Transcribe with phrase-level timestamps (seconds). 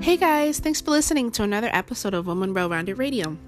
[0.00, 3.38] Hey guys, thanks for listening to another episode of Woman Well Rounded Radio.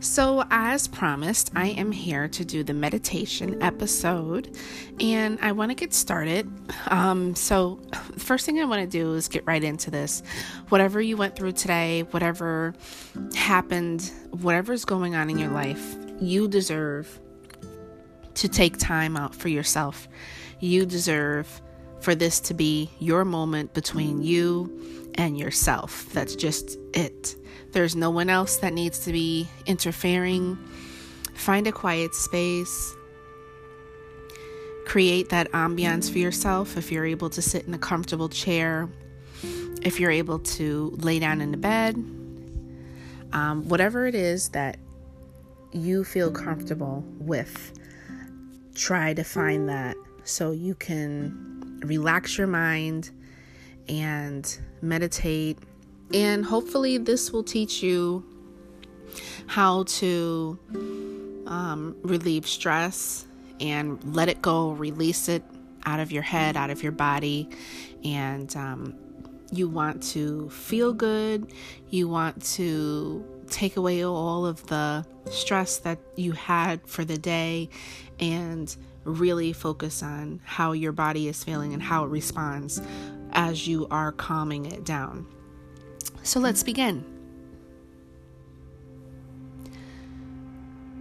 [0.00, 4.56] So, as promised, I am here to do the meditation episode
[5.00, 6.50] and I want to get started.
[6.88, 7.80] Um, so,
[8.16, 10.22] first thing I want to do is get right into this.
[10.68, 12.74] Whatever you went through today, whatever
[13.34, 17.20] happened, whatever's going on in your life, you deserve
[18.34, 20.08] to take time out for yourself.
[20.60, 21.60] You deserve
[22.04, 26.06] for this to be your moment between you and yourself.
[26.12, 27.34] That's just it.
[27.72, 30.58] There's no one else that needs to be interfering.
[31.32, 32.94] Find a quiet space.
[34.84, 38.86] Create that ambiance for yourself if you're able to sit in a comfortable chair,
[39.80, 41.94] if you're able to lay down in the bed,
[43.32, 44.76] um, whatever it is that
[45.72, 47.72] you feel comfortable with,
[48.74, 51.53] try to find that so you can
[51.84, 53.10] relax your mind
[53.88, 55.58] and meditate.
[56.12, 58.24] And hopefully, this will teach you
[59.46, 60.58] how to
[61.46, 63.26] um, relieve stress
[63.60, 65.42] and let it go, release it
[65.86, 67.48] out of your head, out of your body.
[68.04, 68.94] And um,
[69.52, 71.52] you want to feel good,
[71.90, 77.68] you want to take away all of the stress that you had for the day
[78.18, 82.80] and really focus on how your body is feeling and how it responds
[83.32, 85.26] as you are calming it down.
[86.22, 87.04] So let's begin.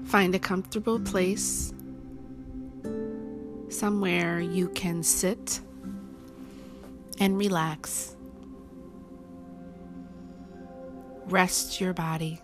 [0.05, 1.73] Find a comfortable place,
[3.69, 5.59] somewhere you can sit
[7.19, 8.15] and relax.
[11.25, 12.41] Rest your body.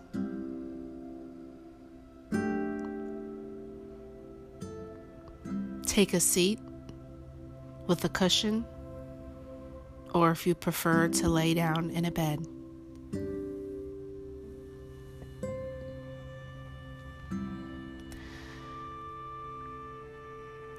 [5.90, 6.60] Take a seat
[7.88, 8.64] with a cushion,
[10.14, 12.46] or if you prefer to lay down in a bed.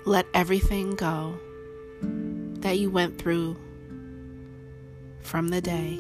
[0.06, 1.38] Let everything go
[2.62, 3.58] that you went through
[5.24, 6.00] from the day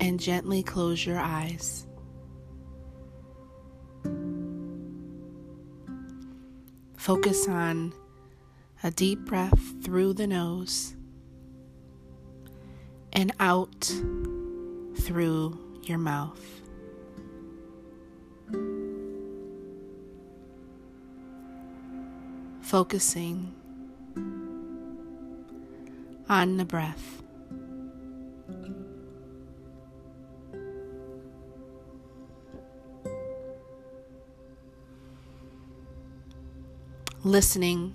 [0.00, 1.84] and gently close your eyes.
[7.00, 7.94] Focus on
[8.82, 10.94] a deep breath through the nose
[13.10, 13.90] and out
[15.00, 16.60] through your mouth.
[22.60, 23.54] Focusing
[26.28, 27.22] on the breath.
[37.22, 37.94] Listening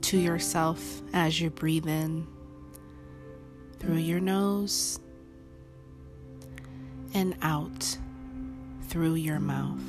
[0.00, 2.26] to yourself as you breathe in
[3.78, 4.98] through your nose
[7.12, 7.98] and out
[8.88, 9.82] through your mouth.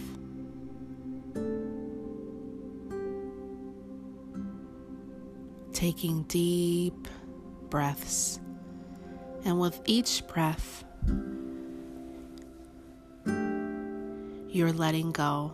[5.71, 7.07] Taking deep
[7.69, 8.39] breaths,
[9.45, 10.83] and with each breath,
[14.49, 15.53] you're letting go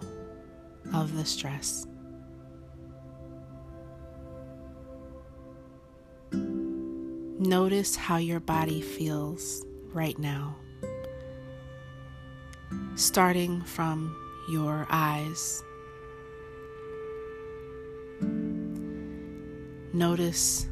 [0.93, 1.85] of the stress.
[7.39, 10.55] Notice how your body feels right now,
[12.95, 14.15] starting from
[14.49, 15.63] your eyes.
[19.93, 20.67] Notice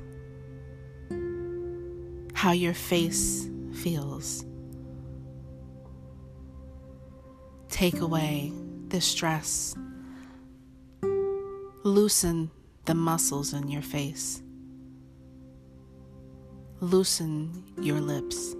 [2.33, 4.43] how your face feels.
[7.69, 8.51] Take away
[8.87, 9.75] the stress
[11.85, 12.49] Loosen
[12.85, 14.41] the muscles in your face.
[16.79, 18.55] Loosen your lips.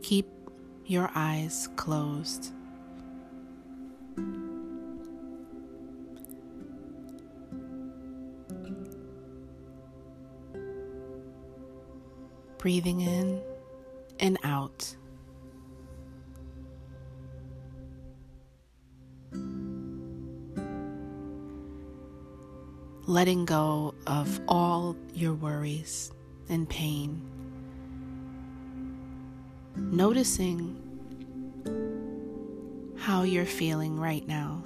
[0.00, 0.28] Keep
[0.86, 2.52] your eyes closed.
[12.58, 13.42] Breathing in
[14.20, 14.94] and out.
[23.08, 26.12] Letting go of all your worries
[26.50, 27.22] and pain.
[29.76, 30.76] Noticing
[32.98, 34.62] how you're feeling right now.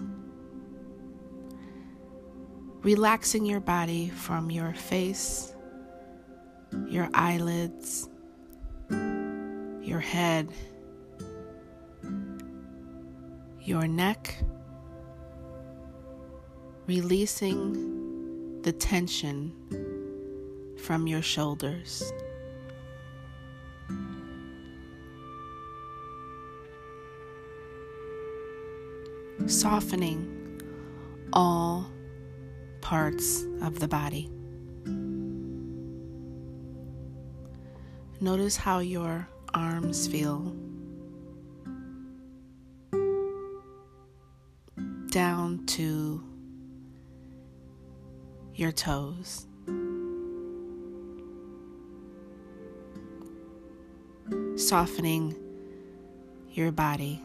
[2.83, 5.55] Relaxing your body from your face,
[6.89, 8.09] your eyelids,
[8.91, 10.49] your head,
[13.61, 14.37] your neck,
[16.89, 17.92] releasing
[18.63, 19.53] the tension
[20.79, 22.13] from your shoulders.
[29.47, 30.61] Softening
[31.33, 31.91] all
[32.81, 34.31] parts of the body.
[38.21, 40.55] Notice how your arms feel
[45.11, 46.32] down to
[48.55, 49.47] your toes.
[54.57, 55.35] Softening
[56.53, 57.23] your body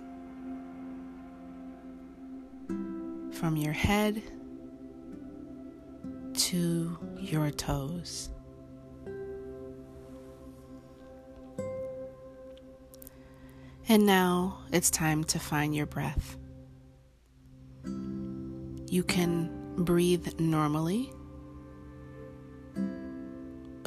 [3.31, 4.21] from your head
[6.33, 8.29] to your toes.
[13.89, 16.37] And now it's time to find your breath.
[18.89, 21.11] You can breathe normally,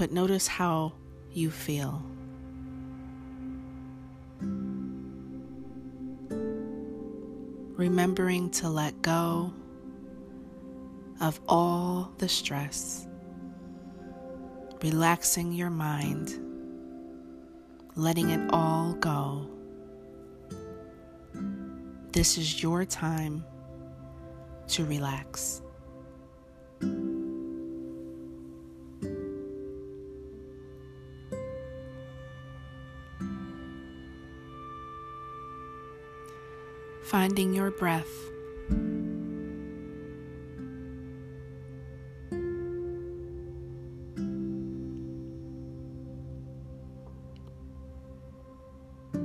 [0.00, 0.94] but notice how
[1.30, 2.02] you feel.
[7.76, 9.52] Remembering to let go
[11.20, 13.06] of all the stress,
[14.82, 16.32] relaxing your mind,
[17.94, 19.46] letting it all go.
[22.12, 23.44] This is your time
[24.68, 25.60] to relax.
[37.10, 38.06] Finding your breath.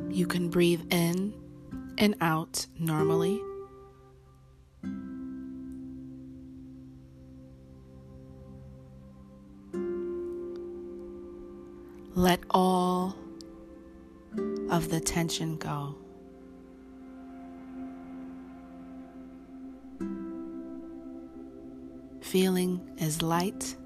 [0.09, 1.35] You can breathe in
[1.99, 3.39] and out normally.
[12.15, 13.15] Let all
[14.71, 15.95] of the tension go.
[22.35, 23.77] Feeling as light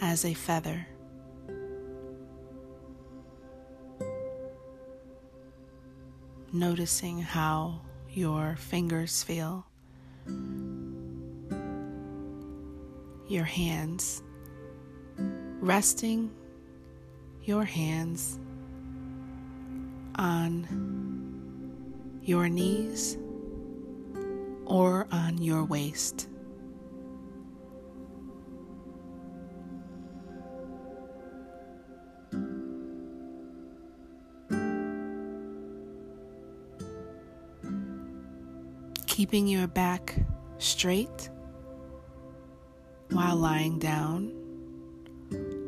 [0.00, 0.84] as a feather.
[6.52, 9.64] Noticing how your fingers feel,
[13.28, 14.24] your hands
[15.60, 16.32] resting
[17.44, 18.40] your hands
[20.16, 20.66] on
[22.24, 23.16] your knees
[24.64, 26.26] or on your waist.
[39.16, 40.14] Keeping your back
[40.58, 41.30] straight
[43.12, 44.30] while lying down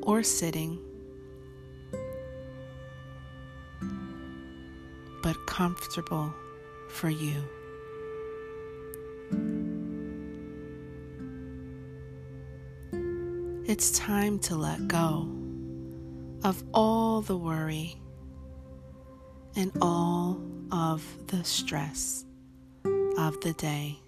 [0.03, 0.79] or sitting.
[5.23, 6.35] but comfortable
[6.91, 7.43] for you.
[13.67, 15.27] It's time to let go
[16.45, 17.97] of all the worry
[19.57, 20.39] and all
[20.71, 22.27] of the stress
[23.19, 23.99] of the day.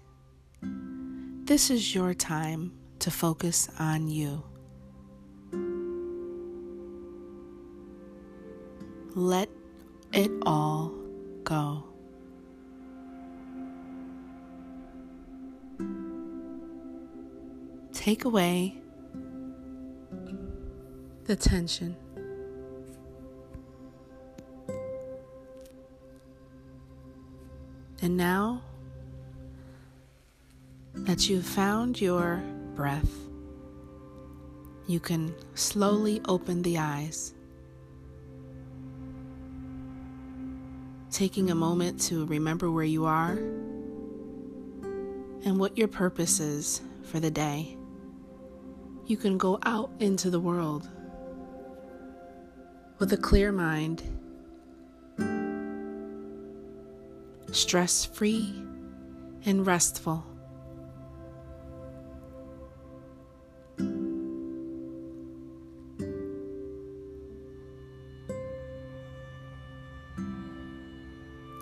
[1.43, 4.41] This is your time to focus on you.
[9.13, 9.49] Let
[10.13, 10.93] it all
[11.43, 11.83] go.
[17.91, 18.77] Take away
[21.25, 21.97] the tension.
[28.01, 28.63] And now
[31.01, 32.41] that you've found your
[32.75, 33.11] breath,
[34.87, 37.33] you can slowly open the eyes.
[41.11, 43.33] taking a moment to remember where you are
[45.43, 47.77] and what your purpose is for the day.
[49.05, 50.87] You can go out into the world
[52.97, 54.01] with a clear mind,
[57.51, 58.53] stress free
[59.45, 60.30] and restful.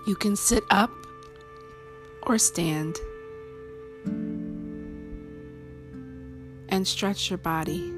[0.10, 0.90] You can sit up
[2.24, 2.98] or stand
[6.68, 7.94] and stretch your body.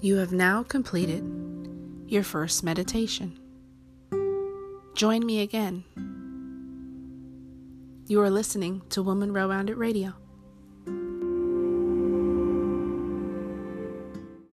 [0.00, 1.24] You have now completed
[2.06, 3.40] your first meditation.
[4.94, 5.82] Join me again
[8.06, 10.21] You are listening to Woman Rounded Radio.